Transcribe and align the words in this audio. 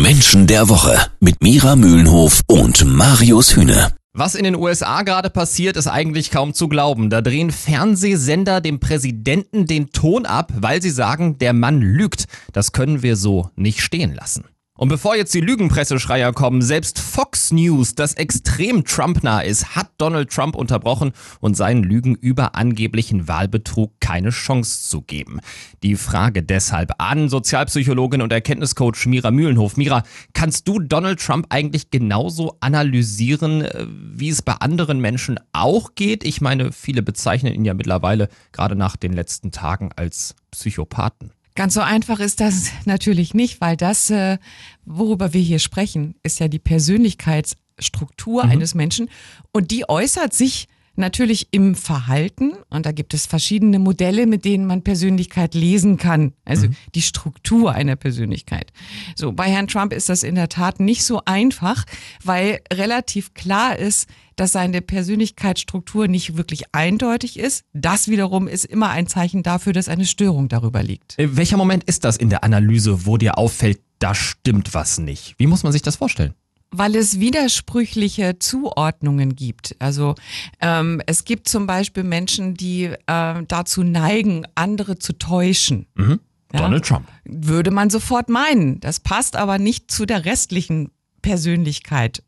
Menschen 0.00 0.46
der 0.46 0.68
Woche 0.68 0.98
mit 1.20 1.42
Mira 1.42 1.76
Mühlenhof 1.76 2.40
und 2.46 2.84
Marius 2.84 3.54
Hühne. 3.54 3.92
Was 4.14 4.34
in 4.34 4.44
den 4.44 4.54
USA 4.54 5.02
gerade 5.02 5.30
passiert, 5.30 5.76
ist 5.76 5.86
eigentlich 5.86 6.30
kaum 6.30 6.54
zu 6.54 6.68
glauben. 6.68 7.10
Da 7.10 7.20
drehen 7.20 7.50
Fernsehsender 7.50 8.60
dem 8.60 8.80
Präsidenten 8.80 9.66
den 9.66 9.90
Ton 9.90 10.26
ab, 10.26 10.52
weil 10.54 10.82
sie 10.82 10.90
sagen, 10.90 11.38
der 11.38 11.52
Mann 11.52 11.80
lügt. 11.80 12.26
Das 12.52 12.72
können 12.72 13.02
wir 13.02 13.16
so 13.16 13.50
nicht 13.56 13.80
stehen 13.80 14.14
lassen. 14.14 14.44
Und 14.82 14.88
bevor 14.88 15.14
jetzt 15.14 15.32
die 15.32 15.40
Lügenpresseschreier 15.40 16.32
kommen, 16.32 16.60
selbst 16.60 16.98
Fox 16.98 17.52
News, 17.52 17.94
das 17.94 18.14
extrem 18.14 18.82
Trump-nah 18.82 19.38
ist, 19.38 19.76
hat 19.76 19.90
Donald 19.96 20.28
Trump 20.32 20.56
unterbrochen 20.56 21.12
und 21.38 21.56
seinen 21.56 21.84
Lügen 21.84 22.16
über 22.16 22.56
angeblichen 22.56 23.28
Wahlbetrug 23.28 23.92
keine 24.00 24.30
Chance 24.30 24.88
zu 24.88 25.02
geben. 25.02 25.38
Die 25.84 25.94
Frage 25.94 26.42
deshalb 26.42 26.94
an 26.98 27.28
Sozialpsychologin 27.28 28.22
und 28.22 28.32
Erkenntniscoach 28.32 29.06
Mira 29.06 29.30
Mühlenhof. 29.30 29.76
Mira, 29.76 30.02
kannst 30.32 30.66
du 30.66 30.80
Donald 30.80 31.20
Trump 31.20 31.46
eigentlich 31.50 31.92
genauso 31.92 32.56
analysieren, 32.58 33.60
äh, 33.60 33.86
wie 33.88 34.30
es 34.30 34.42
bei 34.42 34.54
anderen 34.54 34.98
Menschen 34.98 35.38
auch 35.52 35.94
geht? 35.94 36.24
Ich 36.24 36.40
meine, 36.40 36.72
viele 36.72 37.04
bezeichnen 37.04 37.54
ihn 37.54 37.64
ja 37.64 37.74
mittlerweile 37.74 38.28
gerade 38.50 38.74
nach 38.74 38.96
den 38.96 39.12
letzten 39.12 39.52
Tagen 39.52 39.90
als 39.94 40.34
Psychopathen. 40.50 41.30
Ganz 41.54 41.74
so 41.74 41.80
einfach 41.80 42.20
ist 42.20 42.40
das 42.40 42.70
natürlich 42.84 43.34
nicht, 43.34 43.60
weil 43.60 43.76
das, 43.76 44.10
äh, 44.10 44.38
worüber 44.84 45.32
wir 45.32 45.40
hier 45.40 45.58
sprechen, 45.58 46.14
ist 46.22 46.40
ja 46.40 46.48
die 46.48 46.58
Persönlichkeitsstruktur 46.58 48.44
mhm. 48.44 48.50
eines 48.50 48.74
Menschen 48.74 49.08
und 49.52 49.70
die 49.70 49.88
äußert 49.88 50.32
sich 50.32 50.68
natürlich 50.96 51.48
im 51.50 51.74
Verhalten 51.74 52.52
und 52.70 52.86
da 52.86 52.92
gibt 52.92 53.14
es 53.14 53.26
verschiedene 53.26 53.78
Modelle, 53.78 54.26
mit 54.26 54.44
denen 54.44 54.66
man 54.66 54.82
Persönlichkeit 54.82 55.54
lesen 55.54 55.96
kann, 55.96 56.32
also 56.44 56.68
mhm. 56.68 56.76
die 56.94 57.02
Struktur 57.02 57.72
einer 57.72 57.96
Persönlichkeit. 57.96 58.72
So, 59.16 59.32
bei 59.32 59.50
Herrn 59.50 59.68
Trump 59.68 59.92
ist 59.92 60.08
das 60.08 60.22
in 60.22 60.34
der 60.34 60.48
Tat 60.48 60.80
nicht 60.80 61.04
so 61.04 61.22
einfach, 61.24 61.84
weil 62.22 62.60
relativ 62.72 63.34
klar 63.34 63.78
ist, 63.78 64.08
dass 64.36 64.52
seine 64.52 64.80
Persönlichkeitsstruktur 64.80 66.08
nicht 66.08 66.36
wirklich 66.36 66.64
eindeutig 66.72 67.38
ist. 67.38 67.64
Das 67.72 68.08
wiederum 68.08 68.48
ist 68.48 68.64
immer 68.64 68.90
ein 68.90 69.06
Zeichen 69.06 69.42
dafür, 69.42 69.72
dass 69.72 69.88
eine 69.88 70.06
Störung 70.06 70.48
darüber 70.48 70.82
liegt. 70.82 71.14
In 71.18 71.36
welcher 71.36 71.56
Moment 71.56 71.84
ist 71.84 72.04
das 72.04 72.16
in 72.16 72.30
der 72.30 72.44
Analyse, 72.44 73.06
wo 73.06 73.18
dir 73.18 73.38
auffällt, 73.38 73.80
da 73.98 74.14
stimmt 74.14 74.74
was 74.74 74.98
nicht? 74.98 75.34
Wie 75.38 75.46
muss 75.46 75.62
man 75.62 75.72
sich 75.72 75.82
das 75.82 75.96
vorstellen? 75.96 76.34
Weil 76.72 76.96
es 76.96 77.20
widersprüchliche 77.20 78.38
Zuordnungen 78.38 79.36
gibt. 79.36 79.76
Also 79.78 80.14
ähm, 80.60 81.00
es 81.06 81.24
gibt 81.24 81.48
zum 81.48 81.66
Beispiel 81.66 82.02
Menschen, 82.02 82.54
die 82.54 82.84
äh, 82.84 83.42
dazu 83.46 83.82
neigen, 83.82 84.46
andere 84.54 84.98
zu 84.98 85.12
täuschen. 85.12 85.86
Mhm. 85.94 86.20
Ja? 86.52 86.60
Donald 86.60 86.84
Trump. 86.84 87.08
Würde 87.24 87.70
man 87.70 87.90
sofort 87.90 88.28
meinen. 88.28 88.80
Das 88.80 89.00
passt 89.00 89.36
aber 89.36 89.58
nicht 89.58 89.90
zu 89.90 90.06
der 90.06 90.24
restlichen 90.24 90.90
Persönlichkeit 91.20 92.22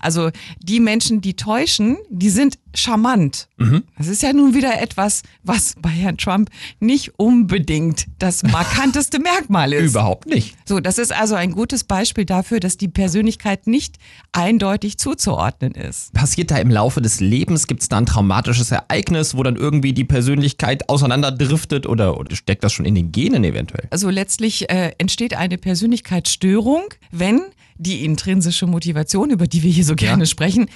also 0.00 0.30
die 0.60 0.80
Menschen, 0.80 1.20
die 1.20 1.34
täuschen, 1.34 1.96
die 2.10 2.30
sind 2.30 2.58
charmant. 2.74 3.48
Mhm. 3.56 3.84
Das 3.96 4.08
ist 4.08 4.22
ja 4.22 4.32
nun 4.32 4.54
wieder 4.54 4.80
etwas, 4.80 5.22
was 5.42 5.74
bei 5.80 5.90
Herrn 5.90 6.16
Trump 6.16 6.50
nicht 6.80 7.18
unbedingt 7.18 8.06
das 8.18 8.42
markanteste 8.42 9.18
Merkmal 9.24 9.72
ist. 9.72 9.92
Überhaupt 9.92 10.26
nicht. 10.26 10.56
So, 10.64 10.80
das 10.80 10.98
ist 10.98 11.12
also 11.12 11.34
ein 11.34 11.52
gutes 11.52 11.84
Beispiel 11.84 12.24
dafür, 12.24 12.60
dass 12.60 12.76
die 12.76 12.88
Persönlichkeit 12.88 13.66
nicht 13.66 13.96
eindeutig 14.32 14.98
zuzuordnen 14.98 15.72
ist. 15.72 16.12
Passiert 16.12 16.50
da 16.50 16.58
im 16.58 16.70
Laufe 16.70 17.00
des 17.00 17.20
Lebens, 17.20 17.66
gibt 17.66 17.82
es 17.82 17.88
da 17.88 17.98
ein 17.98 18.06
traumatisches 18.06 18.70
Ereignis, 18.70 19.36
wo 19.36 19.42
dann 19.42 19.56
irgendwie 19.56 19.92
die 19.92 20.04
Persönlichkeit 20.04 20.88
auseinanderdriftet 20.88 21.86
oder, 21.86 22.18
oder 22.18 22.34
steckt 22.36 22.64
das 22.64 22.72
schon 22.72 22.84
in 22.84 22.94
den 22.94 23.12
Genen 23.12 23.44
eventuell? 23.44 23.86
Also 23.90 24.10
letztlich 24.10 24.70
äh, 24.70 24.92
entsteht 24.98 25.34
eine 25.34 25.58
Persönlichkeitsstörung, 25.58 26.82
wenn 27.10 27.42
die 27.76 28.04
intrinsische 28.04 28.66
Motivation, 28.66 29.30
über 29.30 29.46
die 29.46 29.62
wir 29.62 29.70
hier 29.70 29.84
so 29.84 29.94
gerne 29.94 30.22
ja. 30.22 30.26
sprechen, 30.26 30.68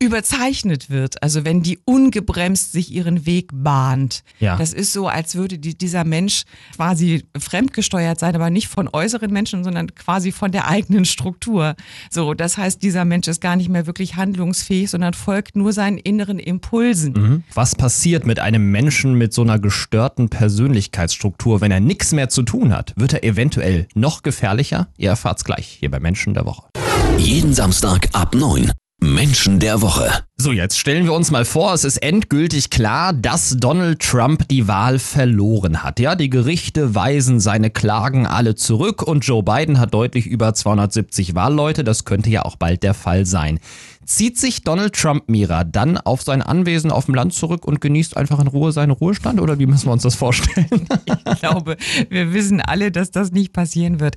überzeichnet 0.00 0.90
wird. 0.90 1.22
Also 1.22 1.44
wenn 1.44 1.62
die 1.62 1.78
ungebremst 1.84 2.72
sich 2.72 2.92
ihren 2.92 3.26
Weg 3.26 3.50
bahnt. 3.52 4.22
Ja. 4.38 4.56
Das 4.56 4.72
ist 4.72 4.92
so, 4.92 5.08
als 5.08 5.34
würde 5.34 5.58
die, 5.58 5.76
dieser 5.76 6.04
Mensch 6.04 6.42
quasi 6.74 7.24
fremdgesteuert 7.38 8.18
sein, 8.18 8.34
aber 8.34 8.50
nicht 8.50 8.68
von 8.68 8.88
äußeren 8.92 9.32
Menschen, 9.32 9.64
sondern 9.64 9.94
quasi 9.94 10.32
von 10.32 10.52
der 10.52 10.68
eigenen 10.68 11.04
Struktur. 11.04 11.74
So, 12.10 12.34
das 12.34 12.58
heißt, 12.58 12.82
dieser 12.82 13.04
Mensch 13.04 13.28
ist 13.28 13.40
gar 13.40 13.56
nicht 13.56 13.68
mehr 13.68 13.86
wirklich 13.86 14.16
handlungsfähig, 14.16 14.90
sondern 14.90 15.14
folgt 15.14 15.56
nur 15.56 15.72
seinen 15.72 15.98
inneren 15.98 16.38
Impulsen. 16.38 17.12
Mhm. 17.12 17.44
Was 17.54 17.74
passiert 17.74 18.26
mit 18.26 18.40
einem 18.40 18.70
Menschen 18.70 19.14
mit 19.14 19.32
so 19.32 19.42
einer 19.42 19.58
gestörten 19.58 20.28
Persönlichkeitsstruktur, 20.28 21.60
wenn 21.60 21.70
er 21.70 21.80
nichts 21.80 22.12
mehr 22.12 22.28
zu 22.28 22.42
tun 22.42 22.74
hat? 22.74 22.92
Wird 22.96 23.14
er 23.14 23.24
eventuell 23.24 23.86
noch 23.94 24.22
gefährlicher? 24.22 24.88
Ihr 24.96 25.10
erfahrt's 25.10 25.44
gleich 25.44 25.66
hier 25.66 25.90
bei 25.90 26.00
Menschen 26.00 26.34
der 26.34 26.44
Woche. 26.44 26.68
Jeden 27.16 27.54
Samstag 27.54 28.08
ab 28.12 28.34
9. 28.34 28.72
Menschen 29.04 29.60
der 29.60 29.82
Woche. 29.82 30.10
So, 30.36 30.50
jetzt 30.50 30.78
stellen 30.78 31.04
wir 31.04 31.12
uns 31.12 31.30
mal 31.30 31.44
vor, 31.44 31.74
es 31.74 31.84
ist 31.84 31.98
endgültig 31.98 32.70
klar, 32.70 33.12
dass 33.12 33.56
Donald 33.58 34.00
Trump 34.00 34.48
die 34.48 34.66
Wahl 34.66 34.98
verloren 34.98 35.82
hat. 35.82 36.00
Ja, 36.00 36.16
die 36.16 36.30
Gerichte 36.30 36.94
weisen 36.94 37.38
seine 37.38 37.70
Klagen 37.70 38.26
alle 38.26 38.54
zurück 38.54 39.02
und 39.02 39.24
Joe 39.26 39.42
Biden 39.42 39.78
hat 39.78 39.92
deutlich 39.92 40.26
über 40.26 40.54
270 40.54 41.34
Wahlleute. 41.34 41.84
Das 41.84 42.04
könnte 42.04 42.30
ja 42.30 42.44
auch 42.44 42.56
bald 42.56 42.82
der 42.82 42.94
Fall 42.94 43.26
sein. 43.26 43.60
Zieht 44.06 44.38
sich 44.38 44.62
Donald 44.62 44.94
Trump, 44.94 45.24
Mira, 45.28 45.64
dann 45.64 45.98
auf 45.98 46.22
sein 46.22 46.42
Anwesen 46.42 46.90
auf 46.90 47.06
dem 47.06 47.14
Land 47.14 47.34
zurück 47.34 47.64
und 47.64 47.80
genießt 47.80 48.16
einfach 48.16 48.38
in 48.40 48.46
Ruhe 48.46 48.72
seinen 48.72 48.90
Ruhestand 48.90 49.40
oder 49.40 49.58
wie 49.58 49.66
müssen 49.66 49.86
wir 49.86 49.92
uns 49.92 50.02
das 50.02 50.14
vorstellen? 50.14 50.68
Ich 51.32 51.40
glaube, 51.40 51.76
wir 52.10 52.32
wissen 52.32 52.60
alle, 52.60 52.90
dass 52.90 53.10
das 53.10 53.32
nicht 53.32 53.52
passieren 53.52 54.00
wird. 54.00 54.16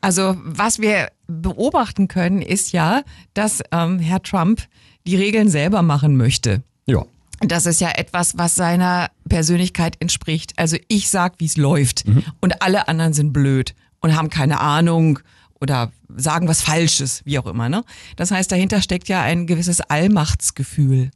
Also 0.00 0.36
was 0.44 0.80
wir 0.80 1.08
beobachten 1.26 2.08
können, 2.08 2.42
ist 2.42 2.72
ja, 2.72 3.02
dass 3.34 3.62
ähm, 3.72 3.98
Herr 3.98 4.22
Trump 4.22 4.62
die 5.06 5.16
Regeln 5.16 5.48
selber 5.48 5.82
machen 5.82 6.16
möchte. 6.16 6.62
Ja. 6.86 7.04
Das 7.40 7.66
ist 7.66 7.80
ja 7.80 7.90
etwas, 7.90 8.36
was 8.36 8.54
seiner 8.54 9.10
Persönlichkeit 9.28 9.96
entspricht. 10.00 10.52
Also 10.56 10.76
ich 10.88 11.08
sag, 11.08 11.34
wie 11.38 11.46
es 11.46 11.56
läuft 11.56 12.06
mhm. 12.06 12.24
und 12.40 12.62
alle 12.62 12.88
anderen 12.88 13.12
sind 13.12 13.32
blöd 13.32 13.74
und 14.00 14.16
haben 14.16 14.30
keine 14.30 14.60
Ahnung 14.60 15.20
oder 15.60 15.92
sagen 16.16 16.48
was 16.48 16.62
Falsches, 16.62 17.22
wie 17.24 17.38
auch 17.38 17.46
immer. 17.46 17.68
Ne? 17.68 17.84
Das 18.16 18.30
heißt, 18.30 18.50
dahinter 18.50 18.82
steckt 18.82 19.08
ja 19.08 19.22
ein 19.22 19.46
gewisses 19.46 19.80
Allmachtsgefühl. 19.80 21.10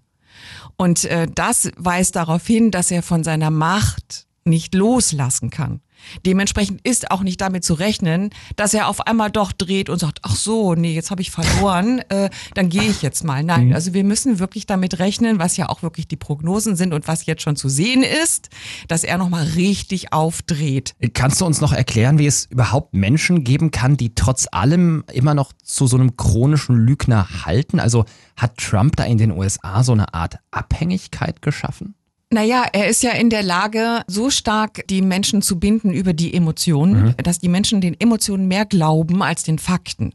Und 0.77 1.05
äh, 1.05 1.29
das 1.33 1.71
weist 1.77 2.17
darauf 2.17 2.47
hin, 2.47 2.71
dass 2.71 2.91
er 2.91 3.03
von 3.03 3.25
seiner 3.25 3.51
Macht 3.51 4.27
nicht 4.45 4.75
loslassen 4.75 5.51
kann. 5.51 5.81
Dementsprechend 6.27 6.81
ist 6.83 7.11
auch 7.11 7.23
nicht 7.23 7.41
damit 7.41 7.65
zu 7.65 7.75
rechnen, 7.75 8.31
dass 8.57 8.75
er 8.75 8.89
auf 8.89 9.07
einmal 9.07 9.31
doch 9.31 9.53
dreht 9.53 9.89
und 9.89 9.99
sagt, 9.99 10.21
ach 10.23 10.37
so, 10.37 10.75
nee, 10.75 10.95
jetzt 10.95 11.11
habe 11.11 11.23
ich 11.23 11.31
verloren, 11.31 12.01
äh, 12.09 12.31
dann 12.55 12.69
gehe 12.69 12.83
ich 12.83 13.03
jetzt 13.03 13.25
mal. 13.25 13.43
Nein, 13.43 13.69
mhm. 13.69 13.75
also 13.75 13.95
wir 13.95 14.05
müssen 14.05 14.39
wirklich 14.39 14.67
damit 14.67 14.99
rechnen, 14.99 15.39
was 15.39 15.57
ja 15.57 15.69
auch 15.69 15.83
wirklich 15.83 16.09
die 16.09 16.17
Prognosen 16.17 16.77
sind 16.77 16.93
und 16.93 17.09
was 17.09 17.27
jetzt 17.27 17.43
schon 17.43 17.57
zu 17.57 17.69
sehen 17.69 18.03
ist, 18.03 18.51
dass 18.89 19.05
er 19.05 19.19
nochmal 19.19 19.45
richtig 19.45 20.13
aufdreht. 20.13 20.95
Kannst 21.15 21.41
du 21.41 21.47
uns 21.47 21.61
noch 21.61 21.73
erklären, 21.73 22.19
wie 22.19 22.27
es 22.27 22.47
überhaupt 22.47 22.95
Menschen 22.95 23.45
geben 23.45 23.71
kann, 23.71 23.97
die 23.97 24.15
trotz 24.15 24.47
allem 24.51 25.05
immer 25.13 25.35
noch 25.35 25.53
zu 25.63 25.87
so 25.87 25.97
einem 25.97 26.17
chronischen 26.17 26.77
Lügner 26.77 27.45
halten? 27.45 27.81
Also 27.81 28.05
hat 28.37 28.59
Trump 28.59 28.97
da 28.97 29.05
in 29.05 29.19
den 29.19 29.31
USA 29.31 29.83
so 29.83 29.93
eine 29.93 30.15
Art 30.15 30.39
Abhängigkeit 30.51 31.43
geschaffen? 31.43 31.95
Naja, 32.33 32.65
er 32.73 32.89
ist 32.89 33.03
ja 33.03 33.11
in 33.11 33.29
der 33.29 33.43
Lage, 33.43 34.03
so 34.07 34.31
stark 34.31 34.87
die 34.89 35.03
Menschen 35.03 35.43
zu 35.43 35.59
binden 35.59 35.93
über 35.93 36.15
die 36.15 36.33
Emotionen, 36.33 37.09
mhm. 37.09 37.15
dass 37.23 37.41
die 37.41 37.49
Menschen 37.49 37.83
den 37.83 37.95
Emotionen 38.01 38.49
mehr 38.49 38.65
glauben 38.65 39.23
als 39.23 39.43
den 39.43 39.59
Fakten. 39.59 40.15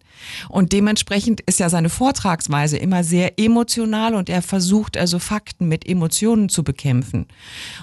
Und 0.50 0.73
dementsprechend 0.73 1.41
ist 1.41 1.59
ja 1.59 1.69
seine 1.69 1.89
Vortragsweise 1.89 2.78
immer 2.78 3.03
sehr 3.03 3.38
emotional 3.38 4.16
und 4.16 4.29
er 4.29 4.41
versucht 4.41 4.97
also 4.97 5.19
Fakten 5.19 5.67
mit 5.67 5.88
Emotionen 5.88 6.50
zu 6.50 6.63
bekämpfen. 6.63 7.28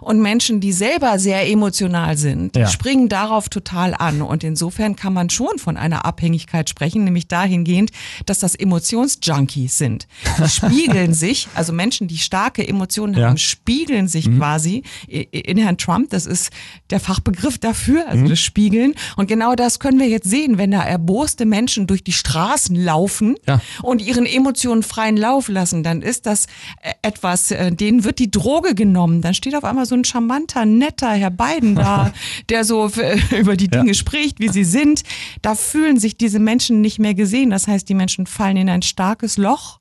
Und 0.00 0.20
Menschen, 0.20 0.60
die 0.60 0.72
selber 0.72 1.20
sehr 1.20 1.48
emotional 1.48 2.16
sind, 2.16 2.56
ja. 2.56 2.66
springen 2.66 3.08
darauf 3.08 3.48
total 3.48 3.94
an. 3.94 4.20
Und 4.20 4.42
insofern 4.42 4.96
kann 4.96 5.12
man 5.12 5.30
schon 5.30 5.58
von 5.58 5.76
einer 5.76 6.04
Abhängigkeit 6.04 6.68
sprechen, 6.68 7.04
nämlich 7.04 7.28
dahingehend, 7.28 7.92
dass 8.26 8.40
das 8.40 8.56
Emotionsjunkies 8.56 9.78
sind. 9.78 10.08
Die 10.38 10.48
spiegeln 10.48 11.14
sich, 11.14 11.46
also 11.54 11.72
Menschen, 11.72 12.08
die 12.08 12.18
starke 12.18 12.66
Emotionen 12.66 13.14
ja. 13.14 13.28
haben, 13.28 13.38
spiegeln 13.38 14.08
sich 14.08 14.23
sich 14.24 14.32
mhm. 14.32 14.38
quasi 14.38 14.82
in 15.06 15.58
Herrn 15.58 15.78
Trump. 15.78 16.10
Das 16.10 16.26
ist 16.26 16.50
der 16.90 17.00
Fachbegriff 17.00 17.58
dafür, 17.58 18.08
also 18.08 18.24
mhm. 18.24 18.28
das 18.28 18.40
Spiegeln. 18.40 18.94
Und 19.16 19.28
genau 19.28 19.54
das 19.54 19.78
können 19.78 19.98
wir 19.98 20.08
jetzt 20.08 20.28
sehen, 20.28 20.58
wenn 20.58 20.70
da 20.70 20.82
erboste 20.82 21.44
Menschen 21.46 21.86
durch 21.86 22.02
die 22.02 22.12
Straßen 22.12 22.76
laufen 22.76 23.36
ja. 23.46 23.60
und 23.82 24.02
ihren 24.02 24.26
Emotionen 24.26 24.82
freien 24.82 25.16
Lauf 25.16 25.48
lassen, 25.48 25.82
dann 25.82 26.02
ist 26.02 26.26
das 26.26 26.46
äh, 26.82 26.92
etwas, 27.02 27.50
äh, 27.50 27.72
denen 27.72 28.04
wird 28.04 28.18
die 28.18 28.30
Droge 28.30 28.74
genommen. 28.74 29.20
Dann 29.20 29.34
steht 29.34 29.54
auf 29.54 29.64
einmal 29.64 29.86
so 29.86 29.94
ein 29.94 30.04
charmanter, 30.04 30.64
netter 30.64 31.12
Herr 31.12 31.30
Biden 31.30 31.74
da, 31.74 32.12
der 32.48 32.64
so 32.64 32.90
über 33.36 33.56
die 33.56 33.68
Dinge 33.68 33.88
ja. 33.88 33.94
spricht, 33.94 34.40
wie 34.40 34.48
sie 34.48 34.64
sind. 34.64 35.02
Da 35.42 35.54
fühlen 35.54 35.98
sich 35.98 36.16
diese 36.16 36.38
Menschen 36.38 36.80
nicht 36.80 36.98
mehr 36.98 37.14
gesehen. 37.14 37.50
Das 37.50 37.66
heißt, 37.66 37.88
die 37.88 37.94
Menschen 37.94 38.26
fallen 38.26 38.56
in 38.56 38.68
ein 38.68 38.82
starkes 38.82 39.36
Loch. 39.36 39.80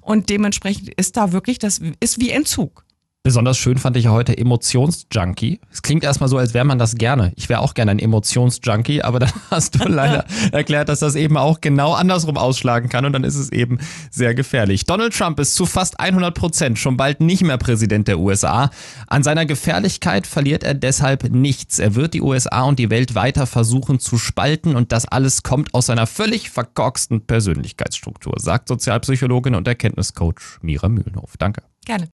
Und 0.00 0.28
dementsprechend 0.28 0.88
ist 0.94 1.16
da 1.16 1.32
wirklich, 1.32 1.58
das 1.58 1.80
ist 2.00 2.20
wie 2.20 2.30
Entzug. 2.30 2.83
Besonders 3.26 3.56
schön 3.56 3.78
fand 3.78 3.96
ich 3.96 4.04
ja 4.04 4.10
heute 4.10 4.36
Emotionsjunkie. 4.36 5.58
Es 5.72 5.80
klingt 5.80 6.04
erstmal 6.04 6.28
so, 6.28 6.36
als 6.36 6.52
wäre 6.52 6.66
man 6.66 6.78
das 6.78 6.96
gerne. 6.96 7.32
Ich 7.36 7.48
wäre 7.48 7.60
auch 7.60 7.72
gerne 7.72 7.92
ein 7.92 7.98
Emotionsjunkie, 7.98 9.00
aber 9.00 9.18
dann 9.18 9.32
hast 9.50 9.80
du 9.80 9.88
leider 9.88 10.26
erklärt, 10.52 10.90
dass 10.90 10.98
das 10.98 11.14
eben 11.14 11.38
auch 11.38 11.62
genau 11.62 11.94
andersrum 11.94 12.36
ausschlagen 12.36 12.90
kann 12.90 13.06
und 13.06 13.14
dann 13.14 13.24
ist 13.24 13.36
es 13.36 13.50
eben 13.50 13.78
sehr 14.10 14.34
gefährlich. 14.34 14.84
Donald 14.84 15.16
Trump 15.16 15.40
ist 15.40 15.54
zu 15.54 15.64
fast 15.64 15.98
100 16.00 16.34
Prozent 16.34 16.78
schon 16.78 16.98
bald 16.98 17.22
nicht 17.22 17.42
mehr 17.42 17.56
Präsident 17.56 18.08
der 18.08 18.18
USA. 18.18 18.68
An 19.06 19.22
seiner 19.22 19.46
Gefährlichkeit 19.46 20.26
verliert 20.26 20.62
er 20.62 20.74
deshalb 20.74 21.32
nichts. 21.32 21.78
Er 21.78 21.94
wird 21.94 22.12
die 22.12 22.20
USA 22.20 22.64
und 22.64 22.78
die 22.78 22.90
Welt 22.90 23.14
weiter 23.14 23.46
versuchen 23.46 24.00
zu 24.00 24.18
spalten 24.18 24.76
und 24.76 24.92
das 24.92 25.06
alles 25.08 25.42
kommt 25.42 25.72
aus 25.72 25.86
seiner 25.86 26.06
völlig 26.06 26.50
verkorksten 26.50 27.22
Persönlichkeitsstruktur, 27.22 28.34
sagt 28.36 28.68
Sozialpsychologin 28.68 29.54
und 29.54 29.66
Erkenntniscoach 29.66 30.58
Mira 30.60 30.90
Mühlenhof. 30.90 31.38
Danke. 31.38 31.62
Gerne. 31.86 32.10